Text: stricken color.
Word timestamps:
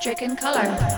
stricken 0.00 0.34
color. 0.34 0.89